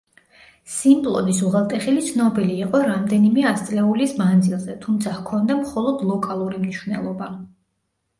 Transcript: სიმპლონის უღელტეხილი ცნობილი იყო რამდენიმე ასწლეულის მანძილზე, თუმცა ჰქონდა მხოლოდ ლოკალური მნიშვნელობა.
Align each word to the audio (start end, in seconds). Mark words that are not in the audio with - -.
სიმპლონის 0.75 1.41
უღელტეხილი 1.49 2.05
ცნობილი 2.07 2.55
იყო 2.67 2.79
რამდენიმე 2.87 3.43
ასწლეულის 3.49 4.15
მანძილზე, 4.21 4.77
თუმცა 4.87 5.13
ჰქონდა 5.19 5.59
მხოლოდ 5.59 6.03
ლოკალური 6.13 6.63
მნიშვნელობა. 6.65 7.29